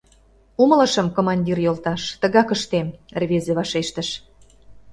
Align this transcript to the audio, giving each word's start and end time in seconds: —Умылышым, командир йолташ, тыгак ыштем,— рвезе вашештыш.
—Умылышым, 0.61 1.07
командир 1.15 1.57
йолташ, 1.65 2.01
тыгак 2.21 2.49
ыштем,— 2.55 2.87
рвезе 3.21 3.53
вашештыш. 3.57 4.09